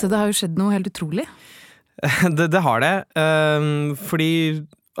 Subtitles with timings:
[0.00, 1.26] Så det har jo skjedd noe helt utrolig.
[2.38, 2.92] det, det har det.
[3.14, 4.30] Um, fordi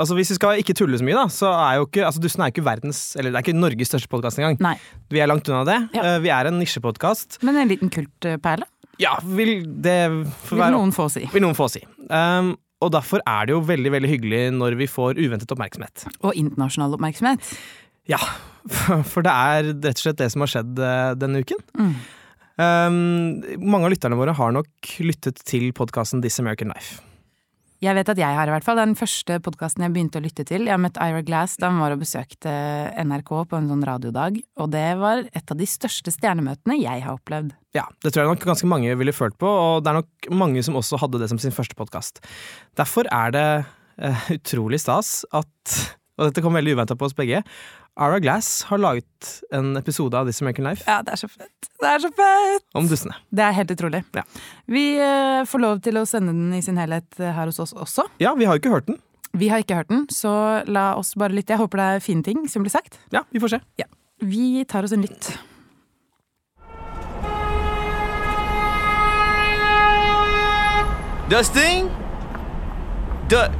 [0.00, 2.44] altså Hvis vi skal ikke tulle så mye, da, så er jo ikke altså Dusten
[2.44, 4.58] er jo ikke verdens Eller det er ikke Norges største podkast engang.
[4.64, 4.76] Nei.
[5.12, 5.78] Vi er langt unna det.
[5.96, 6.04] Ja.
[6.04, 7.40] Uh, vi er en nisjepodkast.
[7.46, 8.68] Men en liten kultperle,
[9.00, 11.24] Ja, vil det vil være noen få si.
[11.32, 11.80] vil noen få si.
[12.12, 16.06] Um, og derfor er det jo veldig veldig hyggelig når vi får uventet oppmerksomhet.
[16.24, 17.44] Og internasjonal oppmerksomhet.
[18.08, 18.20] Ja,
[19.12, 21.60] for det er rett og slett det som har skjedd eh, denne uken.
[21.76, 21.92] Mm.
[22.60, 26.98] Um, mange av lytterne våre har nok lyttet til podkasten This American Life.
[27.80, 28.76] Jeg vet at jeg har i hvert fall.
[28.76, 30.66] Den første podkasten jeg begynte å lytte til.
[30.68, 32.52] Jeg har møtt Ira Glass da han var og besøkte
[33.00, 37.16] NRK på en sånn radiodag, og det var et av de største stjernemøtene jeg har
[37.16, 37.54] opplevd.
[37.76, 40.64] Ja, Det tror jeg nok ganske mange ville følt på, og det er nok mange
[40.66, 42.20] som også hadde det som sin første podkast.
[42.76, 45.80] Derfor er det uh, utrolig stas at,
[46.20, 47.40] og dette kom veldig uventa på oss begge,
[47.96, 51.68] Ara Glass har laget en episode av This American Life Ja, det er så fett!
[51.80, 52.64] Det er så fett!
[52.78, 53.16] om dussene.
[53.34, 54.02] Det er helt utrolig.
[54.16, 54.22] Ja.
[54.70, 57.74] Vi eh, får lov til å sende den i sin helhet eh, her hos oss
[57.74, 58.06] også.
[58.22, 59.00] Ja, vi har jo ikke hørt den.
[59.36, 60.32] Vi har ikke hørt den, så
[60.70, 61.54] la oss bare lytte.
[61.54, 62.98] Jeg håper det er fine ting som blir sagt.
[63.14, 63.60] Ja, vi får se.
[64.20, 65.30] Vi tar oss en lytt.
[71.30, 71.90] Dustin?
[73.28, 73.50] Du-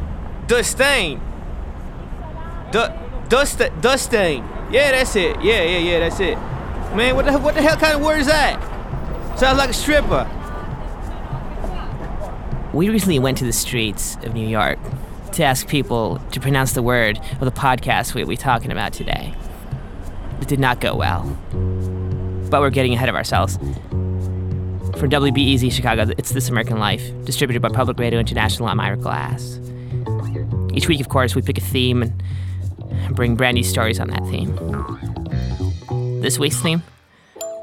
[0.49, 1.21] Dustin.
[2.73, 4.45] Du- Dust Dustin.
[4.73, 5.41] Yeah, that's it.
[5.41, 6.37] Yeah, yeah, yeah, that's it.
[6.97, 8.59] Man, what the what the hell kind of word is that?
[9.39, 10.29] Sounds like a stripper.
[12.75, 14.81] We recently went to the streets of New York
[15.33, 19.33] to ask people to pronounce the word of the podcast we'll be talking about today.
[20.41, 21.23] It did not go well.
[22.51, 23.59] But we're getting ahead of ourselves.
[24.99, 28.69] For WBEZ Chicago, it's This American Life, distributed by Public Radio International.
[28.69, 29.61] I'm Ira Glass.
[30.75, 32.23] Each week, of course, we pick a theme and
[33.13, 34.55] bring brand new stories on that theme.
[36.21, 36.83] This week's theme,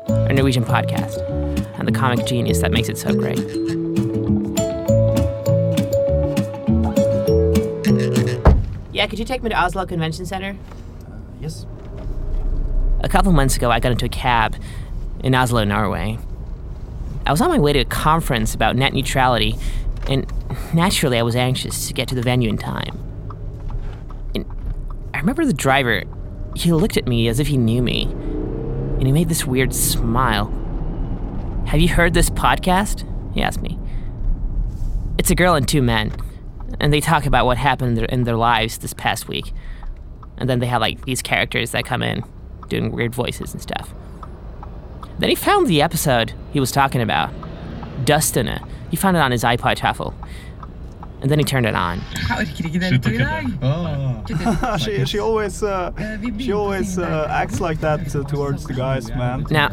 [0.08, 1.18] a Norwegian podcast,
[1.80, 3.40] and the comic genius that makes it so great.
[8.94, 10.58] Yeah, could you take me to Oslo Convention Center?
[11.06, 11.68] Uh, yes.
[13.02, 14.56] A couple months ago, I got into a cab
[15.24, 16.18] in Oslo, Norway.
[17.26, 19.56] I was on my way to a conference about net neutrality,
[20.08, 20.26] and
[20.74, 23.07] naturally, I was anxious to get to the venue in time.
[25.28, 26.04] Remember the driver,
[26.56, 30.46] he looked at me as if he knew me, and he made this weird smile.
[31.68, 33.04] Have you heard this podcast?
[33.34, 33.78] He asked me.
[35.18, 36.14] It's a girl and two men,
[36.80, 39.52] and they talk about what happened in their, lives this past week.
[40.38, 42.24] And then they have like these characters that come in
[42.70, 43.94] doing weird voices and stuff.
[45.20, 47.34] Then he found the episode he was talking about,
[48.06, 48.48] Dustin.
[48.90, 50.16] He found it on his iPod Shuffle.
[51.22, 52.02] And then he turned it on.
[52.30, 54.80] Jeg orker ikke delta i dag.
[54.80, 55.92] she she always uh,
[56.40, 59.46] she always uh, acts like that uh, towards the guys, man.
[59.50, 59.70] Now,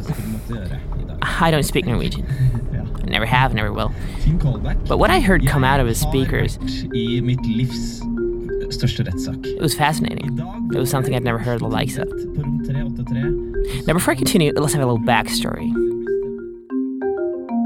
[1.22, 2.27] I don't speak Norwegian.
[3.03, 3.93] I never have, never will.
[4.88, 6.59] But what I heard come out of his speakers,
[6.94, 8.03] I mitt livs
[8.75, 9.47] største rettssak.
[9.47, 10.38] it was fascinating.
[10.75, 12.09] It was something I'd never heard the likes of.
[12.09, 13.84] På rom 383.
[13.87, 15.94] Now, before I continue, let's have a little backstory.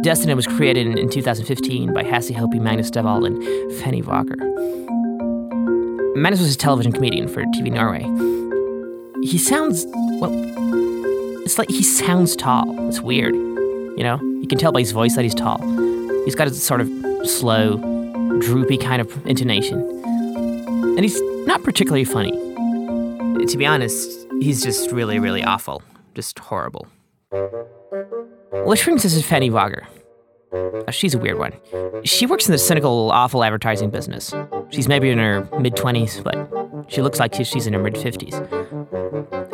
[0.02, 3.36] Destiny was created in, in 2015 by Hassie Hopi, Magnus Devold, and
[3.80, 4.36] Fenny Walker.
[6.16, 8.02] Magnus was a television comedian for TV Norway.
[9.26, 9.86] He sounds,
[10.20, 10.30] well,
[11.44, 12.88] it's like he sounds tall.
[12.88, 13.34] It's weird.
[13.34, 14.20] You know?
[14.40, 15.60] You can tell by his voice that he's tall.
[16.24, 16.88] He's got a sort of
[17.24, 17.78] slow,
[18.40, 19.80] droopy kind of intonation.
[19.98, 22.32] And he's not particularly funny.
[23.44, 25.82] To be honest, he's just really, really awful.
[26.14, 26.86] Just horrible.
[28.68, 29.86] Which brings us to Fanny Wager.
[30.52, 31.54] Uh, she's a weird one.
[32.04, 34.34] She works in the cynical, awful advertising business.
[34.68, 36.36] She's maybe in her mid 20s, but
[36.92, 38.34] she looks like she's in her mid 50s.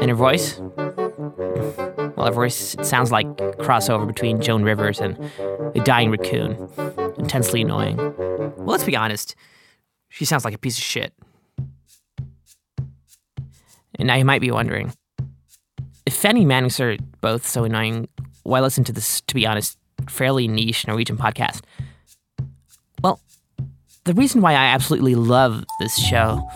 [0.00, 0.58] And her voice?
[2.16, 5.16] Well, her voice sounds like a crossover between Joan Rivers and
[5.76, 6.68] a dying raccoon.
[7.16, 7.96] Intensely annoying.
[7.96, 9.36] Well, let's be honest.
[10.08, 11.12] She sounds like a piece of shit.
[13.96, 14.92] And now you might be wondering
[16.04, 18.08] if Fanny and Mannix are both so annoying,
[18.44, 19.76] why listen to this, to be honest,
[20.08, 21.62] fairly niche Norwegian podcast?
[23.02, 23.20] Well,
[24.04, 26.46] the reason why I absolutely love this show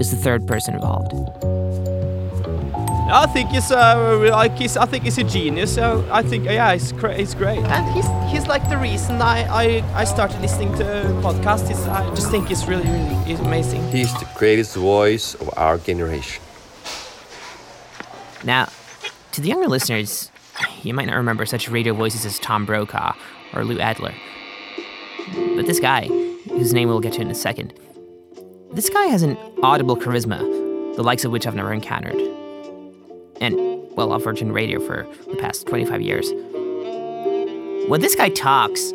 [0.00, 1.12] is the third person involved.
[3.10, 5.74] I think he's uh, like he's, I think he's a genius.
[5.74, 9.46] So I think yeah, he's cra- he's great, and he's he's like the reason I
[9.48, 10.84] I, I started listening to
[11.22, 11.70] podcasts.
[11.70, 13.82] Is I just think he's really really he's amazing.
[13.88, 16.42] He's the greatest voice of our generation.
[18.44, 18.68] Now,
[19.32, 20.30] to the younger listeners,
[20.82, 23.14] you might not remember such radio voices as Tom Brokaw
[23.54, 24.14] or Lou Adler.
[25.56, 27.74] But this guy, whose name we'll get to in a second,
[28.72, 30.38] this guy has an audible charisma,
[30.96, 32.16] the likes of which I've never encountered.
[33.40, 33.56] And,
[33.96, 36.30] well, I've worked in radio for the past 25 years.
[37.88, 38.92] When this guy talks,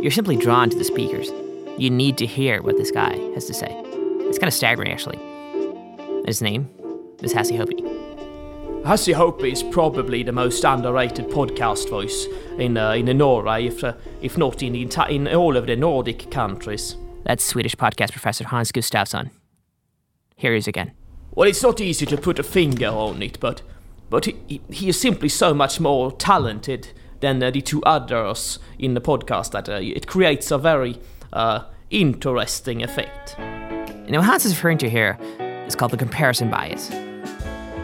[0.00, 1.30] you're simply drawn to the speakers.
[1.78, 3.68] You need to hear what this guy has to say.
[3.70, 5.18] It's kind of staggering, actually.
[6.26, 6.68] His name
[7.22, 7.89] is Hassie Hope.
[8.84, 12.26] Hassie Hope is probably the most underrated podcast voice
[12.58, 13.92] in uh, in Norway, if uh,
[14.22, 16.96] if not in in all of the Nordic countries.
[17.24, 19.30] That's Swedish podcast professor Hans Gustafsson.
[20.36, 20.92] Here he is again.
[21.34, 23.62] Well, it's not easy to put a finger on it, but
[24.08, 26.88] but he, he- is simply so much more talented
[27.20, 30.98] than uh, the two others in the podcast that uh, it creates a very
[31.34, 33.36] uh, interesting effect.
[34.08, 35.18] What Hans is referring to here
[35.66, 36.90] is called the comparison bias.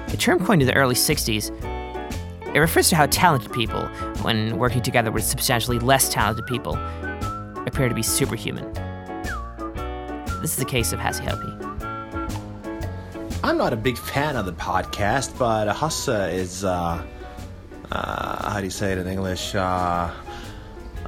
[0.08, 1.50] A term coined in the early 60s,
[2.54, 3.82] it refers to how talented people,
[4.22, 6.74] when working together with substantially less talented people,
[7.66, 8.72] appear to be superhuman.
[10.40, 11.42] This is the case of Hassie Hope.
[13.42, 17.04] I'm not a big fan of the podcast, but Hasse is, uh,
[17.90, 19.54] uh, how do you say it in English?
[19.54, 20.10] Uh,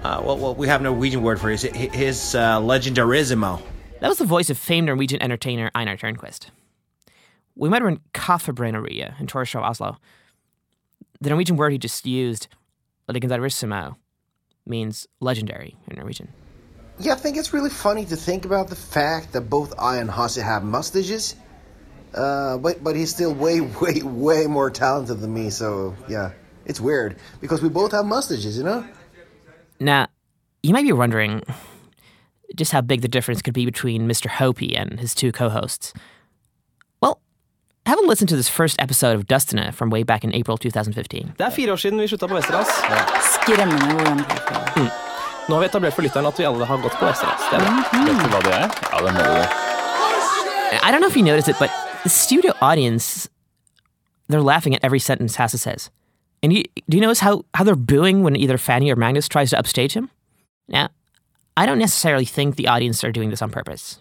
[0.03, 1.61] uh, well, well, we have a Norwegian word for it.
[1.61, 3.61] His, his uh, legendarismo.
[4.01, 6.51] That was the voice of famed Norwegian entertainer Einar Tørnquist.
[7.59, 9.99] We met her in Kaffebrenneriet in Torshov, Oslo.
[11.21, 12.47] The Norwegian word he just used,
[13.11, 13.97] legendarisimo,
[14.65, 16.29] means legendary in Norwegian.
[17.01, 20.09] Yeah, I think it's really funny to think about the fact that both I and
[20.09, 21.35] Hasse have mustaches.
[22.15, 25.51] Uh, but but he's still way way way more talented than me.
[25.51, 26.33] So yeah,
[26.65, 28.87] it's weird because we both have mustaches, you know.
[29.81, 30.07] Now,
[30.63, 31.43] you might be wondering
[32.55, 34.27] just how big the difference could be between Mr.
[34.27, 35.93] Hopi and his two co hosts.
[35.95, 36.05] Well,
[37.89, 41.33] have a listen to this first episode of Dustina from way back in April 2015.
[41.39, 42.69] Det er fire år siden vi slutta på Westerdals.
[43.35, 44.91] Skremmende hvor jevnt det er.
[45.49, 47.43] Nå har vi etablert for lytteren at vi alle har gått på Westerdals.
[47.51, 47.73] Det er bra.
[48.05, 48.67] Vet du hva det er?
[48.93, 49.69] Ja, det må du.
[50.87, 51.71] I don't know if you noticed it, but
[52.03, 53.29] the studio audience,
[54.29, 55.91] they're laughing at every sentence Hasse says.
[56.43, 59.51] And you, do you notice how, how they're booing when either Fanny or Magnus tries
[59.51, 60.11] to upstage him?
[60.69, 60.91] Now,
[61.57, 63.99] I don't necessarily think the audience are doing this on purpose.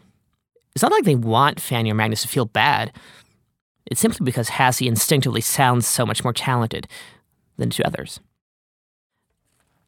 [0.76, 2.92] It's not like they want Fanny or Magnus to feel bad.
[3.88, 6.88] It's simply because Hassie instinctively sounds so much more talented
[7.58, 8.20] than to others.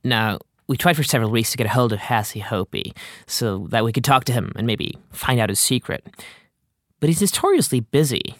[0.03, 2.93] Now, we tried for several weeks to get a hold of Hassie Hopi
[3.27, 6.05] so that we could talk to him and maybe find out his secret.
[6.99, 8.35] But he's notoriously busy.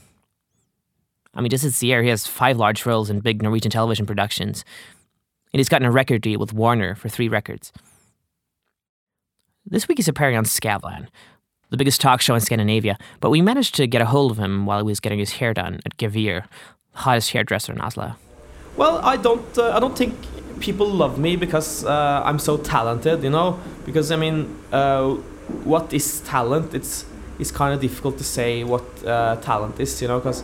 [1.34, 4.64] I mean, just this year, he has five large roles in big Norwegian television productions,
[5.52, 7.72] and he's gotten a record deal with Warner for three records.
[9.66, 11.08] This week he's appearing on Skavlan,
[11.70, 14.66] the biggest talk show in Scandinavia, but we managed to get a hold of him
[14.66, 16.44] while he was getting his hair done at Gevir,
[16.94, 18.16] the hottest hairdresser in Oslo.
[18.76, 19.58] Well, I don't.
[19.58, 20.16] Uh, I don't think
[20.60, 23.24] people love me because uh, I'm so talented.
[23.24, 25.16] You know, because I mean, uh,
[25.64, 26.74] what is talent?
[26.74, 27.06] It's
[27.40, 30.02] it's kind of difficult to say what uh, talent is.
[30.02, 30.44] You know, because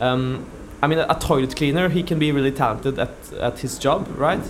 [0.00, 0.46] um,
[0.82, 4.44] I mean, a toilet cleaner he can be really talented at at his job, right?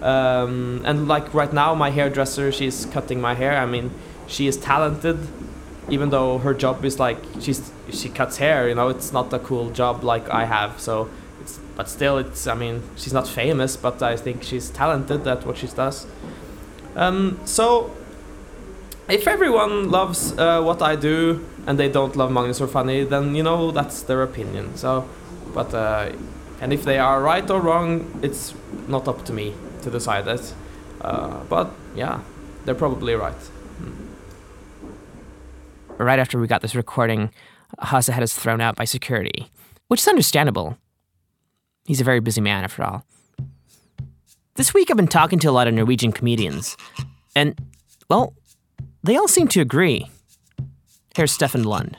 [0.00, 3.58] Um, and like right now, my hairdresser, she's cutting my hair.
[3.58, 3.90] I mean,
[4.26, 5.18] she is talented,
[5.88, 8.68] even though her job is like she's she cuts hair.
[8.68, 10.80] You know, it's not a cool job like I have.
[10.80, 11.10] So,
[11.40, 15.46] it's but still, it's I mean, she's not famous, but I think she's talented at
[15.46, 16.06] what she does.
[16.96, 17.94] Um, so,
[19.08, 23.34] if everyone loves uh, what I do and they don't love Magnus or Fanny, then
[23.34, 24.76] you know that's their opinion.
[24.76, 25.08] So,
[25.52, 26.12] but uh,
[26.60, 28.54] and if they are right or wrong, it's
[28.88, 30.54] not up to me to decide that.
[31.00, 32.20] Uh, but yeah,
[32.64, 33.50] they're probably right.
[35.98, 37.30] Right after we got this recording,
[37.78, 39.50] Hasse had us thrown out by security,
[39.88, 40.76] which is understandable.
[41.84, 43.04] He's a very busy man, after all.
[44.56, 46.76] This week I've been talking to a lot of Norwegian comedians,
[47.36, 47.58] and,
[48.10, 48.34] well,
[49.02, 50.10] they all seem to agree.
[51.14, 51.96] Here's Stefan Lund.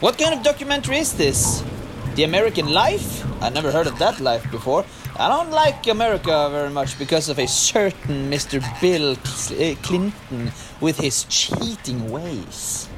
[0.00, 1.64] What kind of documentary is this?
[2.14, 3.24] The American Life?
[3.42, 4.84] I never heard of that life before.
[5.20, 8.58] I don't like America very much because of a certain Mr.
[8.80, 10.50] Bill uh, Clinton
[10.80, 12.88] with his cheating ways.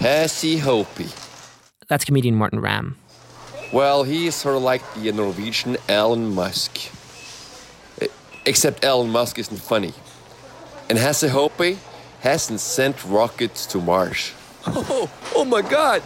[0.00, 1.06] Hassie Hopi.
[1.88, 2.96] That's comedian Martin Ram.
[3.72, 6.78] Well, he is sort of like the Norwegian Elon Musk.
[8.44, 9.94] Except Elon Musk isn't funny.
[10.90, 11.78] And Hassie Hopi
[12.20, 14.32] hasn't sent rockets to Mars.
[14.66, 16.02] Oh, oh my god!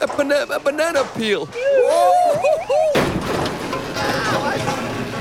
[0.00, 1.48] A, bana- a banana peel!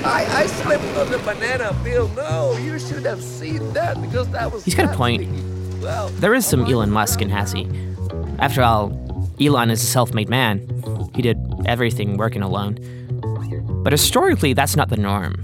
[0.06, 2.08] I, I slipped on the banana peel.
[2.10, 4.63] No, you should have seen that because that was.
[4.63, 5.27] He's got a point.
[6.20, 7.68] There is some Elon Musk in Hassie.
[8.39, 8.92] After all,
[9.39, 10.60] Elon is a self made man.
[11.16, 12.77] He did everything working alone.
[13.84, 15.36] But historically, that's not the norm.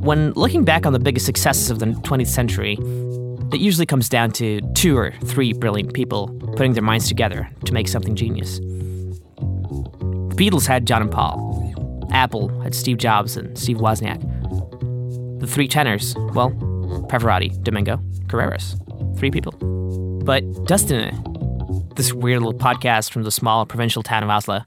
[0.00, 2.78] When looking back on the biggest successes of the 20th century,
[3.52, 7.72] it usually comes down to two or three brilliant people putting their minds together to
[7.72, 8.58] make something genius.
[8.58, 11.47] The Beatles had John and Paul.
[12.10, 14.20] Apple had Steve Jobs and Steve Wozniak.
[15.40, 16.50] The three tenors, well,
[17.08, 18.76] Pavarotti, Domingo, Carreras.
[19.18, 19.52] Three people.
[20.24, 21.14] But Dustin,
[21.96, 24.62] this weird little podcast from the small provincial town of Oslo,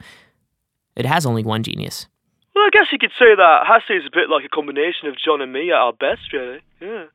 [0.96, 2.08] it has only one genius.
[2.56, 5.16] Well, I guess you could say that Hasse is a bit like a combination of
[5.18, 6.60] John and me at our best, really.
[6.82, 7.06] Yeah.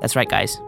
[0.00, 0.60] That's right, guys.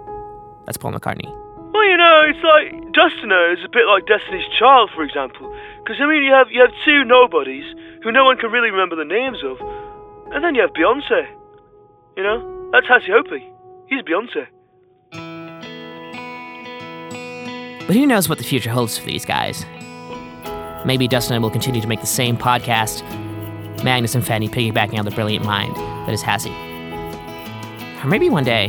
[0.67, 1.31] That's Paul McCartney.
[1.73, 5.55] Well, you know, it's like Dustiner is a bit like Destiny's Child, for example.
[5.85, 7.65] Because I mean, you have you have two nobodies
[8.03, 9.59] who no one can really remember the names of,
[10.33, 11.27] and then you have Beyonce.
[12.17, 13.27] You know, that's Hasse Hope.
[13.89, 14.47] He's Beyonce.
[17.87, 19.65] But who knows what the future holds for these guys?
[20.85, 23.03] Maybe Dustin will continue to make the same podcast,
[23.83, 26.49] Magnus and Fanny piggybacking on the brilliant mind that is Hasse.
[28.05, 28.69] Or maybe one day,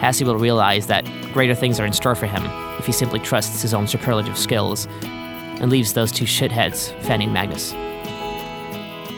[0.00, 2.44] Hasse will realize that greater things are in store for him
[2.78, 7.34] if he simply trusts his own superlative skills and leaves those two shitheads, Fanny and
[7.34, 7.74] Magnus.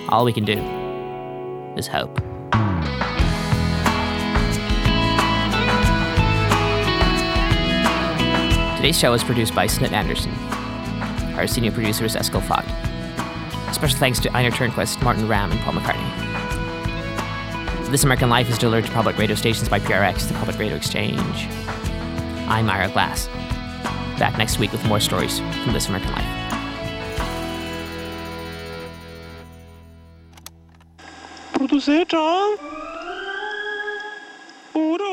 [0.09, 0.59] All we can do
[1.77, 2.15] is hope.
[8.77, 10.33] Today's show is produced by Snit Anderson.
[11.35, 12.65] Our senior producer is Eskil Fogg.
[13.75, 16.29] Special thanks to Einar Tørnquist, Martin Ram, and Paul McCartney.
[17.91, 21.49] This American Life is delivered to public radio stations by PRX, the Public Radio Exchange.
[22.49, 23.27] I'm Ira Glass.
[24.19, 26.28] Back next week with more stories from This American Life.
[31.89, 32.59] Sitter?
[34.75, 35.08] Oder?